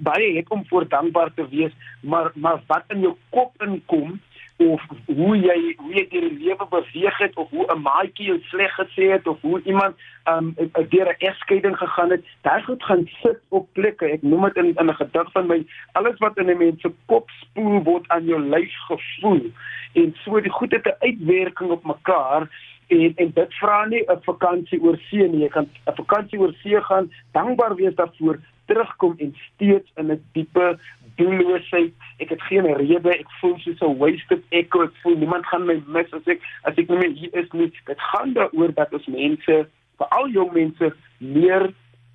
baie 0.00 0.30
het 0.36 0.48
om 0.48 0.64
voor 0.70 0.88
dankbaar 0.88 1.34
te 1.34 1.44
wees, 1.48 1.74
maar 2.00 2.32
maar 2.34 2.62
wat 2.66 2.88
in 2.94 3.04
jou 3.04 3.14
kop 3.30 3.52
inkom 3.62 4.16
of 4.58 4.82
hoe 5.06 5.36
jy 5.38 5.74
hoe 5.78 5.92
jy 5.94 6.04
deur 6.10 6.24
die 6.26 6.38
lewe 6.44 6.66
beweeg 6.70 7.18
het 7.22 7.36
of 7.36 7.50
hoe 7.50 7.66
'n 7.72 7.82
maatjie 7.82 8.26
jou 8.26 8.38
sleg 8.50 8.72
gesê 8.74 9.10
het 9.14 9.26
of 9.26 9.40
hoe 9.40 9.62
iemand 9.62 9.94
um 10.26 10.54
deur 10.88 11.08
'n 11.08 11.18
egskeiding 11.18 11.76
gegaan 11.78 12.10
het, 12.10 12.24
daai 12.42 12.62
goed 12.62 12.82
gaan 12.82 13.08
sit 13.22 13.38
op 13.48 13.68
plekke. 13.72 14.06
Ek 14.06 14.22
noem 14.22 14.42
dit 14.42 14.56
in 14.56 14.74
in 14.74 14.90
'n 14.90 14.94
gedig 14.94 15.32
van 15.32 15.46
my, 15.46 15.66
alles 15.92 16.18
wat 16.18 16.38
in 16.38 16.50
'n 16.50 16.58
mens 16.58 16.80
se 16.80 16.92
kop 17.06 17.30
spoel 17.30 17.82
word 17.82 18.08
aan 18.08 18.24
jou 18.24 18.40
lyf 18.40 18.74
gevoel. 18.90 19.50
En 19.92 20.14
so 20.24 20.40
die 20.40 20.50
goed 20.50 20.72
het 20.72 20.86
'n 20.86 20.96
uitwerking 20.98 21.70
op 21.70 21.84
mekaar 21.84 22.48
en 22.88 23.12
en 23.16 23.30
dit 23.34 23.54
vra 23.54 23.86
nie 23.86 24.02
'n 24.02 24.22
vakansie 24.22 24.82
oor 24.82 24.98
see 25.10 25.28
nie. 25.28 25.40
Jy 25.40 25.48
kan 25.48 25.68
'n 25.86 25.94
vakansie 25.94 26.38
oor 26.38 26.54
see 26.62 26.82
gaan, 26.82 27.12
dankbaar 27.32 27.74
wees 27.74 27.94
daarvoor, 27.94 28.38
terugkom 28.66 29.14
en 29.18 29.36
steeds 29.54 29.90
in 29.96 30.10
'n 30.12 30.22
diepe 30.32 30.78
doelloosheid. 31.18 31.92
Ek 32.22 32.32
het 32.34 32.42
geen 32.48 32.68
rede, 32.80 33.12
ek 33.12 33.30
voel 33.40 33.56
soos 33.62 33.82
'n 33.82 33.98
wasted 33.98 34.42
echo. 34.50 34.82
Ek 34.86 34.94
voel 35.02 35.16
niemand 35.18 35.46
gaan 35.46 35.66
my 35.66 35.82
mis 35.86 36.12
as 36.12 36.26
ek 36.26 36.40
as 36.64 36.78
ek 36.78 36.88
nie 36.88 36.98
meer 36.98 37.14
hier 37.20 37.34
is 37.42 37.50
nie. 37.52 37.70
Dit 37.86 38.00
gaan 38.00 38.32
daaroor 38.32 38.74
dat 38.74 38.92
ons 38.92 39.06
mense, 39.06 39.66
veral 39.98 40.28
jong 40.28 40.52
mense, 40.52 40.94
meer 41.18 41.72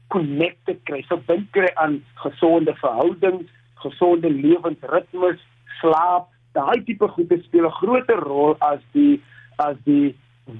connected 0.07 0.79
kry, 0.83 1.03
verbind 1.09 1.51
kry 1.51 1.69
aan 1.75 2.03
gesonde 2.15 2.75
verhoudings, 2.75 3.49
gesonde 3.75 4.29
lewensritmes, 4.29 5.39
slaap. 5.79 6.29
Daai 6.53 6.83
tipe 6.85 7.07
goede 7.07 7.41
speel 7.43 7.65
'n 7.65 7.77
groter 7.81 8.19
rol 8.19 8.55
as 8.59 8.79
die 8.91 9.21
as 9.57 9.75
die 9.85 10.15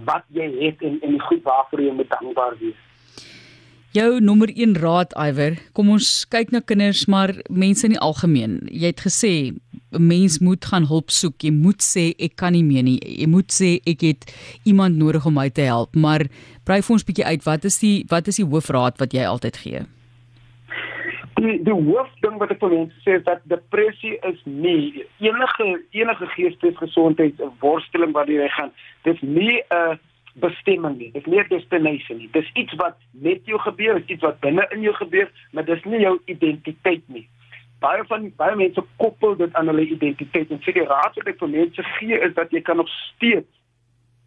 wat 0.06 0.24
jy 0.30 0.48
het 0.60 0.82
en 0.82 1.00
en 1.02 1.12
die 1.12 1.26
goed 1.28 1.44
waarvoor 1.44 1.82
jy 1.82 1.92
moet 1.92 2.10
dankbaar 2.10 2.58
wees. 2.60 2.80
Jou 3.94 4.18
nommer 4.26 4.50
1 4.50 4.80
raad 4.82 5.12
Iwer, 5.22 5.60
kom 5.78 5.92
ons 5.94 6.08
kyk 6.34 6.50
na 6.50 6.64
kinders 6.66 7.04
maar 7.06 7.30
mense 7.46 7.86
in 7.86 7.94
die 7.94 8.00
algemeen. 8.02 8.56
Jy 8.74 8.90
het 8.90 9.04
gesê 9.06 9.54
'n 9.54 10.08
mens 10.08 10.40
moet 10.42 10.66
gaan 10.66 10.88
hulp 10.90 11.12
soek. 11.14 11.44
Jy 11.46 11.52
moet 11.52 11.78
sê 11.78 12.16
ek 12.18 12.34
kan 12.36 12.54
nie 12.54 12.64
meer 12.64 12.82
nie. 12.84 12.98
Jy 12.98 13.28
moet 13.28 13.54
sê 13.54 13.78
ek 13.86 14.02
het 14.02 14.34
iemand 14.66 14.98
nodig 14.98 15.26
om 15.26 15.34
my 15.34 15.50
te 15.50 15.62
help. 15.62 15.94
Maar 15.96 16.26
brei 16.66 16.82
vir 16.82 16.94
ons 16.94 17.04
bietjie 17.04 17.26
uit, 17.26 17.44
wat 17.44 17.66
is 17.66 17.78
die 17.80 18.06
wat 18.10 18.28
is 18.28 18.38
die 18.38 18.46
hoofraad 18.46 18.98
wat 18.98 19.14
jy 19.14 19.26
altyd 19.26 19.58
gee? 19.58 19.82
Die 21.36 21.64
die 21.64 21.74
hoofding 21.74 22.40
wat 22.40 22.50
ek 22.50 22.60
vir 22.60 22.70
mense 22.70 22.98
sê 23.06 23.20
is 23.20 23.24
dat 23.24 23.42
depressie 23.46 24.18
is 24.24 24.42
nie 24.46 25.06
enige 25.20 25.84
enige 25.92 26.26
geestesgesondheidsworsteling 26.36 28.12
wat 28.14 28.28
jy 28.28 28.50
gaan. 28.50 28.72
Dit 29.04 29.16
is 29.16 29.22
nie 29.22 29.62
'n 29.62 29.64
uh, 29.70 29.98
bestemming 30.34 30.98
nie. 30.98 31.12
Dit 31.12 31.26
is 31.26 31.32
nie 31.32 31.40
'n 31.40 31.48
destination 31.48 32.18
nie. 32.18 32.30
Dis 32.32 32.50
iets 32.54 32.74
wat 32.74 32.98
met 33.12 33.46
jou 33.46 33.60
gebeur, 33.60 34.04
iets 34.06 34.22
wat 34.22 34.40
binne 34.40 34.68
in 34.70 34.82
jou 34.82 34.96
gebeur, 34.96 35.32
maar 35.52 35.66
dis 35.66 35.84
nie 35.84 36.00
jou 36.00 36.20
identiteit 36.26 37.04
nie. 37.06 37.28
Baie 37.80 38.04
van 38.04 38.32
baie 38.36 38.56
mense 38.56 38.84
koppel 38.96 39.36
dit 39.36 39.54
aan 39.54 39.68
hulle 39.68 39.88
identiteit 39.88 40.52
en 40.52 40.60
sê 40.62 40.74
die 40.74 40.88
raad 40.88 41.16
wat 41.16 41.28
ek 41.28 41.38
vir 41.38 41.50
mense 41.50 41.84
gee 41.84 42.20
is 42.20 42.34
dat 42.34 42.52
jy 42.52 42.62
kan 42.62 42.78
nog 42.78 42.90
steeds 42.90 43.52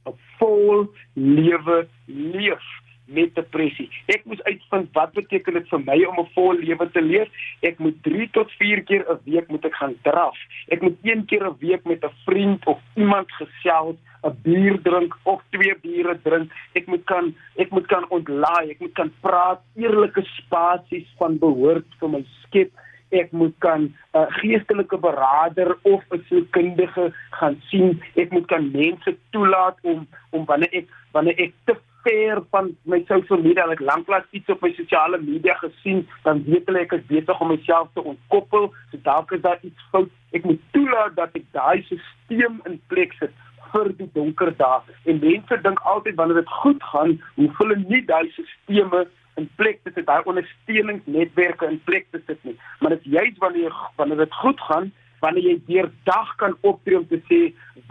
'n 0.07 0.19
vol 0.39 0.93
lewe 1.13 1.89
leef 2.07 2.67
met 3.07 3.35
depressie. 3.35 3.89
Ek 4.13 4.25
moes 4.25 4.43
uitvind 4.47 4.89
wat 4.97 5.13
beteken 5.17 5.59
dit 5.59 5.69
vir 5.73 5.83
my 5.87 5.99
om 6.11 6.21
'n 6.21 6.31
vol 6.35 6.59
lewe 6.59 6.87
te 6.91 7.03
leef. 7.03 7.29
Ek 7.63 7.79
moet 7.79 8.03
3 8.03 8.29
tot 8.33 8.51
4 8.59 8.83
keer 8.83 9.05
'n 9.09 9.19
week 9.25 9.49
moet 9.49 9.65
ek 9.65 9.75
gaan 9.75 9.97
draf. 10.03 10.37
Ek 10.69 10.83
moet 10.83 10.97
een 11.03 11.25
keer 11.27 11.47
'n 11.47 11.57
week 11.59 11.85
met 11.85 12.05
'n 12.05 12.15
vriend 12.25 12.67
of 12.67 12.79
iemand 12.95 13.31
gesels, 13.33 13.97
'n 14.25 14.37
bier 14.43 14.83
drink 14.83 15.17
of 15.23 15.43
twee 15.51 15.75
biere 15.83 16.19
drink. 16.23 16.51
Ek 16.75 16.87
moet 16.87 17.05
kan 17.05 17.35
ek 17.57 17.71
moet 17.71 17.87
kan 17.87 18.05
ontlaai, 18.09 18.71
ek 18.71 18.81
moet 18.81 18.95
kan 18.95 19.13
praat, 19.21 19.61
eerlike 19.77 20.23
spasies 20.23 21.07
van 21.19 21.39
behoort 21.39 21.87
vir 21.99 22.09
my 22.09 22.25
skep 22.43 22.71
ek 23.11 23.33
moet 23.33 23.55
kan 23.59 23.83
'n 23.83 23.95
uh, 24.19 24.27
geestelike 24.43 24.99
beraader 24.99 25.79
of 25.83 26.03
'n 26.11 26.25
sielkundige 26.29 27.13
gaan 27.31 27.61
sien. 27.69 28.03
Ek 28.15 28.31
moet 28.31 28.47
kan 28.47 28.71
mense 28.71 29.17
toelaat 29.31 29.79
om 29.83 30.09
om 30.31 30.45
wanneer 30.45 30.73
ek 30.73 30.89
wanneer 31.13 31.39
ek 31.39 31.53
te 31.65 31.77
ver 32.07 32.43
van 32.55 32.71
my 32.83 33.01
social 33.09 33.43
media, 33.43 33.67
ek 33.75 33.83
lanklaas 33.83 34.27
iets 34.37 34.53
op 34.55 34.63
my 34.65 34.71
sosiale 34.77 35.19
media 35.23 35.57
gesien, 35.63 36.05
dan 36.27 36.45
weet 36.47 36.69
hulle 36.71 36.85
ek 36.85 36.95
is 36.99 37.09
besig 37.11 37.43
om 37.43 37.51
myself 37.53 37.91
te 37.95 38.05
ontkoppel. 38.13 38.71
So 38.93 39.03
dalk 39.09 39.35
is 39.35 39.43
daar 39.47 39.59
iets 39.67 39.91
fout. 39.91 40.13
Ek 40.37 40.47
moet 40.47 40.63
toelaat 40.77 41.17
dat 41.19 41.35
ek 41.39 41.49
daai 41.57 41.83
stelsel 41.89 42.57
in 42.71 42.81
plek 42.93 43.15
sit 43.21 43.35
vir 43.73 43.91
die 43.99 44.09
donker 44.15 44.53
dae. 44.59 44.97
En 45.11 45.23
mense 45.23 45.61
dink 45.65 45.81
altyd 45.93 46.19
wanneer 46.21 46.43
dit 46.43 46.59
goed 46.63 46.91
gaan, 46.93 47.17
hoef 47.41 47.63
hulle 47.63 47.79
nie 47.83 48.03
daai 48.07 48.27
stelsels 48.35 49.15
in 49.37 49.49
plek 49.61 49.83
te 49.85 49.93
sit, 49.93 50.07
daai 50.09 50.25
ondersteuningsnetwerke 50.31 51.69
in 51.69 51.81
plek 51.89 52.07
te 52.15 52.23
sit 52.27 52.45
nie. 52.49 52.55
Maar 52.81 52.97
dit 52.97 53.05
is 53.05 53.19
juist 53.19 53.43
wanneer 53.43 53.75
wanneer 53.99 54.23
dit 54.25 54.39
goed 54.43 54.63
gaan, 54.69 54.93
wanneer 55.21 55.51
jy 55.51 55.57
deur 55.67 55.91
dag 56.09 56.31
kan 56.41 56.57
optree 56.63 56.99
om 56.99 57.07
te 57.11 57.21
sê 57.29 57.41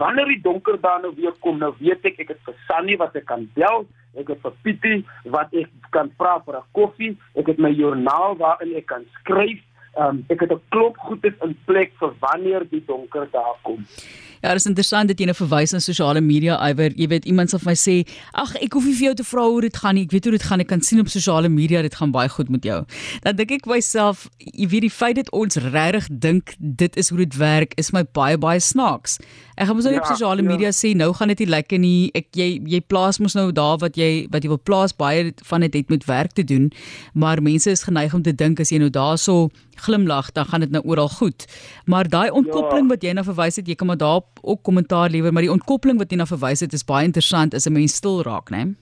wanneer 0.00 0.28
die 0.30 0.42
donker 0.44 0.78
dae 0.82 1.00
nou 1.02 1.12
weer 1.16 1.34
kom, 1.44 1.60
nou 1.62 1.72
weet 1.78 2.04
ek 2.10 2.20
ek 2.24 2.34
het 2.34 2.42
vir 2.48 2.58
Sunny 2.66 2.98
wat 3.00 3.16
ek 3.18 3.28
kan 3.30 3.46
bel, 3.56 3.86
ek 4.16 4.28
het 4.28 4.42
vir 4.42 4.52
Pietie 4.62 5.04
wat 5.24 5.54
ek 5.54 5.70
kan 5.90 6.10
vra 6.18 6.38
vir 6.44 6.56
'n 6.56 6.68
koffie, 6.72 7.16
ek 7.34 7.46
het 7.46 7.58
my 7.58 7.70
joernaal 7.70 8.36
waarin 8.36 8.76
ek 8.76 8.86
kan 8.86 9.04
skryf 9.20 9.60
um, 9.96 10.24
ek 10.28 10.40
het 10.40 10.52
'n 10.52 10.60
klop 10.68 10.96
goedes 10.96 11.34
in 11.42 11.56
plek 11.64 11.92
vir 11.98 12.12
wanneer 12.20 12.68
die 12.70 12.84
donker 12.86 13.28
dae 13.32 13.54
kom. 13.62 13.86
Ja, 14.46 14.52
dit 14.52 14.60
is 14.60 14.68
interessant 14.68 15.10
dat 15.10 15.18
jy 15.18 15.26
nou 15.26 15.34
verwys 15.34 15.72
na 15.74 15.80
sosiale 15.82 16.20
media 16.22 16.54
iwer. 16.68 16.92
Jy 16.94 17.08
weet 17.10 17.24
iemand 17.26 17.50
sal 17.50 17.58
vir 17.58 17.72
my 17.72 17.74
sê, 17.74 17.94
"Ag, 18.32 18.54
ek 18.62 18.74
hoef 18.74 18.84
nie 18.84 18.94
vir 18.94 19.06
jou 19.06 19.14
te 19.14 19.24
vra 19.24 19.42
hoe 19.42 19.60
dit 19.60 19.76
gaan 19.76 19.94
nie. 19.94 20.04
Ek 20.04 20.10
weet 20.12 20.24
hoe 20.24 20.32
dit 20.32 20.42
gaan. 20.42 20.60
Ek 20.60 20.68
kan 20.68 20.80
sien 20.80 21.00
op 21.00 21.08
sosiale 21.08 21.48
media 21.48 21.82
dit 21.82 21.94
gaan 21.94 22.12
baie 22.12 22.28
goed 22.28 22.48
met 22.48 22.62
jou." 22.62 22.84
Dan 23.22 23.36
dink 23.36 23.50
ek 23.50 23.66
myself, 23.66 24.28
jy 24.38 24.68
weet 24.68 24.80
die 24.82 24.90
feit 24.90 25.16
dat 25.16 25.30
ons 25.32 25.56
regtig 25.56 26.06
dink 26.10 26.54
dit 26.58 26.96
is 26.96 27.08
hoe 27.08 27.18
dit 27.18 27.36
werk, 27.36 27.72
is 27.76 27.90
my 27.90 28.04
baie 28.04 28.38
baie 28.38 28.60
snaaks. 28.60 29.18
Ek 29.56 29.66
gaan 29.66 29.74
mos 29.74 29.84
nou 29.84 29.94
ja, 29.94 30.00
op 30.00 30.06
sosiale 30.06 30.42
ja. 30.42 30.48
media 30.48 30.70
sê, 30.70 30.94
"Nou 30.94 31.12
gaan 31.12 31.28
dit 31.28 31.38
nie 31.38 31.48
lekker 31.48 31.78
nie. 31.78 32.10
Ek 32.14 32.26
jy 32.32 32.60
jy 32.64 32.80
plaas 32.80 33.18
mos 33.18 33.34
nou 33.34 33.52
daar 33.52 33.78
wat 33.78 33.96
jy 33.96 34.28
wat 34.30 34.42
jy 34.42 34.48
wil 34.48 34.62
plaas 34.62 34.92
baie 34.92 35.32
van 35.42 35.60
dit 35.60 35.74
het 35.74 35.88
met 35.88 36.04
werk 36.04 36.32
te 36.32 36.44
doen." 36.44 36.70
Maar 37.14 37.42
mense 37.42 37.70
is 37.70 37.82
geneig 37.82 38.14
om 38.14 38.22
te 38.22 38.34
dink 38.34 38.60
as 38.60 38.70
jy 38.70 38.78
nou 38.78 38.90
daarso 38.90 39.50
glimlag, 39.76 40.32
dan 40.32 40.46
gaan 40.46 40.60
dit 40.60 40.70
nou 40.70 40.84
oral 40.84 41.08
goed. 41.08 41.44
Maar 41.84 42.08
daai 42.08 42.30
ontkoppeling 42.30 42.86
ja. 42.86 42.94
wat 42.94 43.02
jy 43.02 43.12
nou 43.12 43.24
verwys 43.24 43.56
het, 43.56 43.68
jy 43.68 43.74
kan 43.74 43.86
maar 43.86 44.00
daar 44.00 44.20
ook 44.42 44.62
kommentaar 44.62 45.10
lewer, 45.10 45.32
maar 45.32 45.42
die 45.42 45.52
ontkoppeling 45.52 45.98
wat 45.98 46.10
jy 46.10 46.16
nou 46.16 46.26
verwys 46.26 46.60
het 46.60 46.72
is 46.72 46.84
baie 46.84 47.04
interessant 47.04 47.54
as 47.54 47.66
'n 47.66 47.72
mens 47.72 47.94
stil 47.94 48.22
raak, 48.22 48.50
né? 48.50 48.74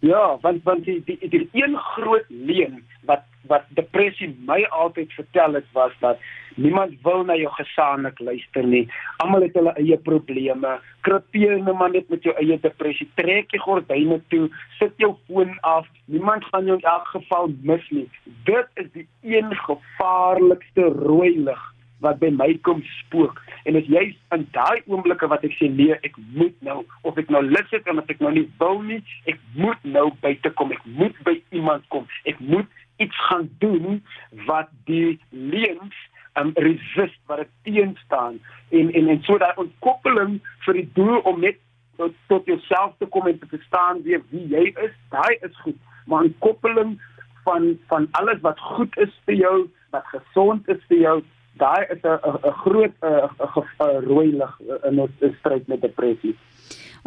Ja, 0.00 0.38
want 0.42 0.62
want 0.64 0.84
die 0.84 1.02
die, 1.04 1.18
die 1.28 1.48
een 1.52 1.76
groot 1.76 2.26
leen 2.28 2.84
wat 3.08 3.24
wat 3.46 3.64
depressie 3.78 4.28
my 4.46 4.64
altyd 4.70 5.12
vertel 5.12 5.54
het 5.54 5.66
was 5.72 5.92
dat 6.00 6.18
niemand 6.56 6.94
wil 7.02 7.24
na 7.24 7.36
jou 7.36 7.52
gesaanlik 7.52 8.18
luister 8.18 8.66
nie. 8.66 8.88
Almal 9.16 9.46
het 9.46 9.54
hulle 9.54 9.74
eie 9.76 9.96
probleme. 9.96 10.78
Krepeer 11.06 11.58
nou 11.62 11.76
maar 11.76 11.90
net 11.90 12.08
met 12.08 12.24
jou 12.24 12.34
eie 12.40 12.58
depressie. 12.60 13.08
Trek 13.14 13.52
jy 13.52 13.60
gordyne 13.62 14.20
toe, 14.32 14.48
sit 14.78 14.92
jou 14.96 15.14
foon 15.26 15.54
af. 15.60 15.86
Niemand 16.04 16.44
gaan 16.50 16.66
jou 16.66 16.78
in 16.78 16.90
elk 16.90 17.06
geval 17.14 17.52
mis 17.62 17.88
nie. 17.90 18.08
Dit 18.48 18.68
is 18.74 18.90
die 18.92 19.06
een 19.22 19.54
gevaarlikste 19.68 20.90
rooi 20.96 21.36
lig 21.44 21.72
wat 22.04 22.18
by 22.20 22.30
my 22.30 22.48
kom 22.66 22.82
spook. 23.00 23.40
En 23.64 23.76
as 23.78 23.86
jy 23.90 24.08
in 24.34 24.46
daai 24.56 24.82
oomblikke 24.86 25.28
wat 25.32 25.44
ek 25.46 25.54
sê 25.58 25.68
nee 25.72 25.96
ek 26.06 26.18
moet 26.36 26.56
nou 26.66 26.82
of 27.08 27.18
ek 27.20 27.30
nou 27.32 27.42
lus 27.44 27.70
het 27.72 27.86
en 27.88 28.02
of 28.02 28.10
ek 28.12 28.20
nou 28.24 28.32
nie 28.34 28.46
wil 28.60 28.82
nie 28.82 29.00
ek 29.30 29.40
moet 29.56 29.80
nou 29.84 30.10
buite 30.24 30.52
kom. 30.58 30.74
Ek 30.76 30.84
moet 30.84 31.16
by 31.28 31.38
iemand 31.56 31.86
kom. 31.94 32.04
Ek 32.28 32.40
moet 32.40 32.68
iets 33.02 33.16
gaan 33.28 33.48
doen 33.62 34.02
wat 34.46 34.70
die 34.90 35.16
leuns 35.30 35.96
um 36.36 36.52
resist 36.60 37.18
wat 37.30 37.44
dit 37.44 37.52
teenstaan. 37.70 38.40
En 38.76 38.92
en 38.92 39.08
en 39.08 39.22
so 39.24 39.38
daai 39.40 39.56
ontkoppeling 39.62 40.38
vir 40.66 40.80
die 40.82 40.88
doel 40.98 41.20
om 41.24 41.40
net 41.40 41.60
tot, 41.96 42.12
tot 42.28 42.48
jouself 42.48 42.92
te 43.00 43.08
kom 43.08 43.28
en 43.28 43.38
te 43.40 43.48
verstaan 43.52 44.02
wie 44.04 44.20
wie 44.32 44.44
jy 44.52 44.66
is 44.84 44.96
daai 45.14 45.36
is 45.40 45.56
goed. 45.64 45.78
Maar 46.06 46.24
'n 46.24 46.36
koppeling 46.38 46.98
van 47.44 47.78
van 47.88 48.08
alles 48.10 48.40
wat 48.40 48.60
goed 48.60 48.96
is 48.98 49.12
vir 49.24 49.34
jou 49.34 49.56
wat 49.90 50.06
gesond 50.12 50.68
is 50.68 50.82
vir 50.88 50.98
jou 50.98 51.16
daai 51.58 51.86
is 51.90 52.02
'n 52.04 52.52
groot 52.62 52.94
'n 53.02 54.04
rooi 54.06 54.30
lig 54.32 54.54
in 54.88 55.00
ons 55.00 55.10
stryd 55.38 55.68
met 55.68 55.80
depressie. 55.80 56.36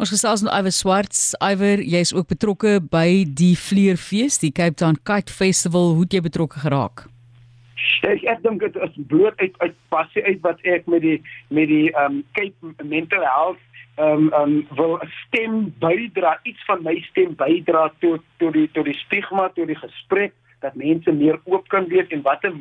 Ons 0.00 0.08
gesels 0.08 0.42
met 0.42 0.52
Iwer 0.56 0.72
Swarts. 0.72 1.34
Iwer, 1.44 1.82
jy's 1.84 2.14
ook 2.14 2.26
betrokke 2.26 2.80
by 2.80 3.24
die 3.36 3.52
Vleerfees, 3.52 4.38
die 4.40 4.52
Cape 4.52 4.74
Town 4.74 4.96
Kite 5.04 5.32
Festival. 5.32 5.92
Hoe 5.92 6.06
het 6.06 6.12
jy 6.12 6.22
betrokke 6.24 6.58
geraak? 6.62 7.04
Ek 8.08 8.24
ek 8.24 8.40
dink 8.42 8.60
dit 8.64 8.76
is 8.80 8.96
bloot 9.10 9.36
uit 9.36 9.54
uit 9.60 9.74
passie 9.92 10.24
uit 10.24 10.40
wat 10.40 10.60
ek 10.64 10.86
met 10.88 11.02
die 11.04 11.18
met 11.48 11.68
die 11.68 11.92
um 12.00 12.22
Cape 12.32 12.72
Mental 12.84 13.24
Health 13.24 13.60
um 14.00 14.32
um 14.40 14.54
wil 14.76 14.96
'n 14.96 15.12
stem 15.26 15.74
bydra, 15.84 16.38
iets 16.48 16.64
van 16.64 16.82
my 16.82 16.96
stem 17.10 17.36
bydra 17.36 17.92
tot 18.00 18.24
tot 18.38 18.52
die 18.52 18.68
tot 18.72 18.84
die 18.84 18.96
stigma, 19.04 19.48
tot 19.54 19.66
die 19.66 19.80
gesprek 19.84 20.32
dat 20.60 20.74
mense 20.74 21.12
meer 21.12 21.38
oop 21.44 21.68
kan 21.68 21.88
wees 21.88 22.08
en 22.14 22.22
watter 22.22 22.52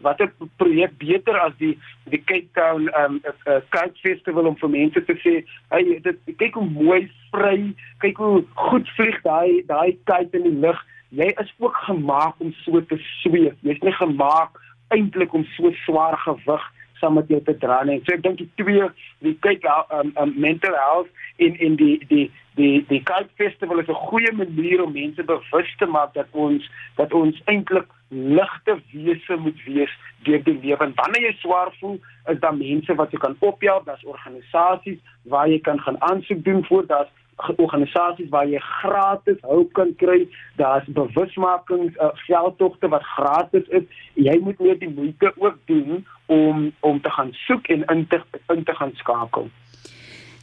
watter 0.00 0.32
projek 0.56 0.96
beter 0.98 1.38
as 1.40 1.54
die 1.58 1.74
die 2.12 2.22
Cape 2.24 2.50
Town 2.58 2.88
um 3.02 3.20
uh, 3.24 3.60
Kite 3.74 4.00
Festival 4.02 4.50
om 4.50 4.58
vir 4.60 4.72
mense 4.76 5.04
te 5.08 5.16
sê 5.22 5.34
hey 5.74 5.98
dit 6.06 6.36
kyk 6.42 6.58
hoe 6.60 6.68
mooi 6.70 7.02
vry 7.32 7.58
kyk 8.04 8.20
hoe 8.22 8.44
goed 8.68 8.90
vlieg 8.98 9.20
daai 9.26 9.62
daai 9.70 9.96
kite 10.10 10.38
in 10.38 10.48
die 10.50 10.58
lug. 10.66 10.80
Jy 11.14 11.30
is 11.38 11.50
ook 11.62 11.76
gemaak 11.86 12.40
om 12.42 12.50
so 12.64 12.80
te 12.90 12.98
sweef. 13.22 13.54
Jy's 13.62 13.82
nie 13.86 13.94
gemaak 14.00 14.58
eintlik 14.94 15.34
om 15.34 15.44
so 15.54 15.70
swaar 15.84 16.18
gewig 16.26 16.64
saam 17.04 17.20
met 17.20 17.28
jou 17.28 17.42
te 17.44 17.56
dra 17.66 17.82
nie 17.84 18.00
so 18.04 18.16
ek 18.16 18.24
dink 18.24 18.40
die 18.40 18.50
twee 18.62 18.88
die 19.26 19.36
kyk 19.44 19.68
um, 20.00 20.14
um 20.16 20.34
mental 20.48 20.80
health 20.80 21.12
in 21.36 21.60
in 21.68 21.76
die 21.76 21.98
die 22.08 22.30
die 22.56 22.84
die 22.88 23.02
Kite 23.02 23.30
Festival 23.36 23.78
is 23.78 23.88
'n 23.88 23.94
goeie 24.08 24.32
manier 24.32 24.82
om 24.82 24.92
mense 24.92 25.22
bewus 25.22 25.76
te 25.78 25.86
maak 25.86 26.14
dat 26.14 26.26
ons 26.30 26.70
dat 26.96 27.12
ons 27.12 27.42
eintlik 27.44 27.88
ligte 28.08 28.78
wese 28.92 29.36
moet 29.36 29.64
wees 29.64 29.90
deur 30.22 30.42
die 30.44 30.58
lewe. 30.62 30.92
Wanneer 30.94 31.22
jy 31.22 31.34
swaar 31.38 31.72
voel, 31.80 31.98
is 32.30 32.38
daar 32.40 32.56
mense 32.56 32.94
wat 32.94 33.10
jou 33.10 33.20
kan 33.22 33.36
ophelp, 33.38 33.84
daar's 33.84 34.04
organisasies 34.04 34.98
waar 35.22 35.48
jy 35.48 35.58
kan 35.60 35.80
gaan 35.80 36.00
aansoek 36.00 36.44
doen 36.44 36.64
voor 36.64 36.86
daar's 36.86 37.12
organisasies 37.56 38.28
waar 38.28 38.46
jy 38.46 38.58
gratis 38.58 39.38
hulp 39.40 39.72
kan 39.72 39.94
kry. 39.96 40.28
Daar's 40.56 40.86
bewusmakings, 40.86 41.96
uh, 41.96 42.08
geldtogte 42.14 42.88
wat 42.88 43.02
gratis 43.02 43.66
is. 43.68 43.82
Jy 44.14 44.38
moet 44.38 44.58
net 44.58 44.80
die 44.80 44.94
moeite 44.94 45.32
ook 45.36 45.58
doen 45.66 46.06
om 46.26 46.72
om 46.80 47.00
te 47.00 47.10
gaan 47.10 47.32
soek 47.46 47.66
en 47.66 47.84
in 47.92 48.06
te 48.08 48.22
in 48.54 48.64
te 48.64 48.74
gaan 48.74 48.92
skakel. 48.94 49.50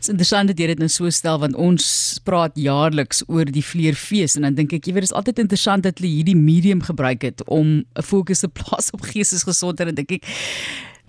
Dit 0.02 0.08
is 0.08 0.14
interessant 0.16 0.50
dat 0.50 0.60
jy 0.60 0.68
dit 0.72 0.80
nou 0.82 0.90
so 0.90 1.10
stel 1.14 1.40
want 1.44 1.56
ons 1.62 1.86
praat 2.26 2.56
jaarliks 2.58 3.22
oor 3.28 3.46
die 3.46 3.66
vleerfees 3.66 4.34
en 4.38 4.48
dan 4.48 4.56
dink 4.58 4.74
ek 4.74 4.88
jy 4.90 4.96
weet 4.96 5.06
dit 5.06 5.12
is 5.12 5.18
altyd 5.18 5.44
interessant 5.44 5.86
dat 5.86 6.02
hulle 6.02 6.10
hierdie 6.10 6.38
medium 6.38 6.82
gebruik 6.82 7.22
het 7.22 7.44
om 7.46 7.84
'n 7.86 8.02
fokus 8.02 8.42
te 8.42 8.50
plaas 8.50 8.90
op 8.98 9.06
geestesgesondheid 9.06 9.90
en 9.90 9.96
dink 9.96 10.12
ek 10.18 10.26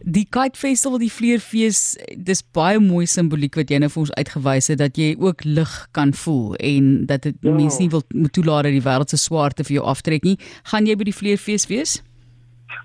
die 0.05 0.27
kite 0.27 0.59
festival 0.59 0.99
die 0.99 1.11
vleerfees 1.13 1.97
dis 2.17 2.43
baie 2.55 2.81
mooi 2.83 3.07
simboliek 3.07 3.57
wat 3.57 3.71
jy 3.71 3.79
nou 3.83 3.91
vir 3.93 4.03
ons 4.03 4.15
uitgewys 4.19 4.69
het 4.73 4.79
dat 4.79 4.99
jy 4.99 5.15
ook 5.19 5.45
lig 5.45 5.73
kan 5.93 6.13
voel 6.13 6.55
en 6.59 7.07
dat 7.07 7.23
dit 7.23 7.37
ja. 7.41 7.55
mense 7.55 7.81
nie 7.81 7.91
wil 7.93 8.03
moet 8.13 8.33
toelaat 8.33 8.69
dat 8.69 8.77
die 8.77 8.85
wêreld 8.85 9.11
se 9.11 9.17
swaarte 9.17 9.65
vir 9.65 9.79
jou 9.79 9.85
aftrek 9.87 10.25
nie 10.27 10.39
gaan 10.71 10.87
jy 10.87 10.97
by 10.97 11.09
die 11.09 11.17
vleerfees 11.17 11.69
wees 11.71 12.01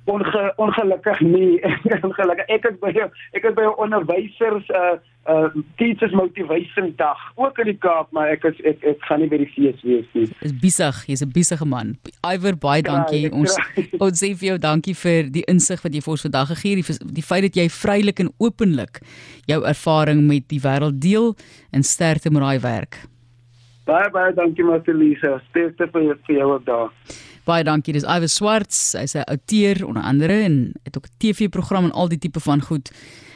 Onge, 0.05 0.53
ongelukkig 0.57 1.19
nie 1.21 1.59
ongelukkig 2.07 2.47
ek 2.47 2.65
is 2.71 2.79
by 2.81 2.93
ek 2.95 3.43
is 3.43 3.55
by 3.55 3.67
'n 3.67 3.77
onderwysers 3.83 4.69
uh 4.69 4.97
uh 5.27 5.49
teachers 5.75 6.13
motivation 6.15 6.93
dag 6.95 7.19
ook 7.35 7.57
in 7.59 7.71
die 7.71 7.77
Kaap 7.77 8.11
maar 8.15 8.31
ek 8.31 8.45
is 8.47 8.61
ek 8.63 8.83
ek 8.83 9.03
gaan 9.09 9.19
nie 9.19 9.29
by 9.31 9.41
die 9.43 9.49
fees 9.51 9.81
wees 9.83 10.07
nie. 10.13 10.27
Is 10.41 10.55
besig, 10.61 11.03
jy's 11.07 11.23
'n 11.25 11.31
besige 11.35 11.65
man. 11.65 11.97
Iwer 12.23 12.55
baie 12.55 12.81
dankie. 12.81 13.27
Ja, 13.27 13.33
ons 13.35 13.57
ons 14.05 14.23
sê 14.23 14.31
vir 14.35 14.47
jou 14.53 14.57
dankie 14.57 14.95
vir 14.95 15.29
die 15.31 15.43
insig 15.47 15.83
wat 15.83 15.93
jy 15.93 16.01
vir 16.01 16.11
ons 16.15 16.25
vandag 16.27 16.47
gegee 16.55 16.75
het. 16.75 16.87
Die, 16.87 17.13
die 17.19 17.27
feit 17.29 17.43
dat 17.47 17.55
jy 17.55 17.67
vrylik 17.69 18.19
en 18.19 18.31
openlik 18.39 19.01
jou 19.47 19.61
ervaring 19.63 20.23
met 20.27 20.47
die 20.47 20.63
wêreld 20.63 20.99
deel 21.01 21.35
en 21.71 21.83
sterkte 21.83 22.31
met 22.31 22.41
daai 22.41 22.59
werk. 22.59 23.03
Baie 23.87 24.09
baie 24.11 24.33
dankie 24.35 24.63
Marcelisa. 24.67 25.37
Sterkte 25.49 25.87
vir 25.91 26.01
jou 26.09 26.15
vir 26.27 26.35
jou 26.35 26.47
ook 26.55 26.65
daar. 26.65 26.91
Baie 27.47 27.63
dankie. 27.63 27.93
Dis 27.95 28.03
Iwer 28.03 28.27
Swarts. 28.27 28.91
Hy's 28.99 29.15
'n 29.15 29.23
outeur 29.23 29.85
onder 29.87 30.03
andere 30.03 30.43
en 30.43 30.73
het 30.83 30.97
ook 30.97 31.07
'n 31.07 31.15
TV-program 31.17 31.85
en 31.85 31.91
al 31.91 32.09
die 32.09 32.19
tipe 32.19 32.39
van 32.39 32.61
goed 32.61 32.91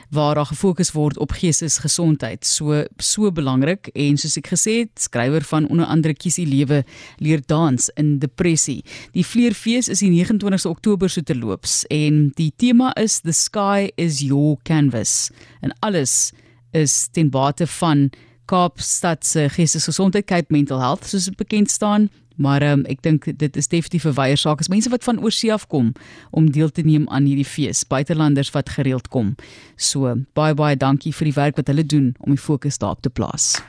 waar 0.09 0.35
daar 0.35 0.45
gefokus 0.45 0.91
word 0.91 1.17
op 1.17 1.31
geestesgesondheid. 1.31 2.45
So 2.45 2.83
so 2.97 3.31
belangrik 3.31 3.87
en 3.87 4.17
soos 4.17 4.37
ek 4.37 4.47
gesê 4.47 4.83
het, 4.83 4.99
skrywer 4.99 5.41
van 5.41 5.67
onder 5.69 5.85
andere 5.85 6.13
Kiesie 6.13 6.45
Lewe 6.45 6.83
leer 7.17 7.41
dans 7.45 7.89
in 7.95 8.19
depressie. 8.19 8.83
Die 9.11 9.25
Vleerfees 9.25 9.87
is 9.87 9.99
die 9.99 10.11
29ste 10.11 10.69
Oktober 10.69 11.09
so 11.09 11.21
te 11.21 11.35
loops 11.35 11.85
en 11.87 12.31
die 12.35 12.51
tema 12.55 12.93
is 12.95 13.19
The 13.19 13.31
Sky 13.31 13.89
is 13.95 14.19
Your 14.19 14.57
Canvas. 14.63 15.29
En 15.61 15.71
alles 15.79 16.31
is 16.71 17.07
ten 17.11 17.29
bate 17.29 17.67
van 17.67 18.09
Kaapstad 18.45 19.25
se 19.25 19.49
geestesgesondheid 19.49 20.25
Cape 20.25 20.53
Mental 20.53 20.79
Health 20.79 21.05
soos 21.05 21.25
dit 21.25 21.35
bekend 21.35 21.71
staan 21.71 22.09
maar 22.35 22.63
um, 22.63 22.85
ek 22.85 23.01
dink 23.01 23.27
dit 23.39 23.57
is 23.57 23.67
definitief 23.67 24.05
'n 24.05 24.13
weier 24.13 24.37
saak. 24.37 24.59
As 24.59 24.69
mense 24.69 24.89
wat 24.89 25.03
van 25.03 25.19
oorsee 25.19 25.53
af 25.53 25.67
kom 25.67 25.93
om 26.31 26.51
deel 26.51 26.69
te 26.69 26.81
neem 26.81 27.09
aan 27.09 27.25
hierdie 27.25 27.45
fees 27.45 27.83
buitelanders 27.87 28.51
wat 28.51 28.69
gereeld 28.69 29.07
kom. 29.07 29.35
So 29.75 30.15
baie 30.33 30.53
baie 30.53 30.75
dankie 30.75 31.13
vir 31.13 31.25
die 31.25 31.35
werk 31.35 31.55
wat 31.55 31.67
hulle 31.67 31.85
doen 31.85 32.15
om 32.19 32.31
die 32.31 32.41
fokus 32.41 32.77
daarop 32.77 33.01
te 33.01 33.09
plaas 33.09 33.61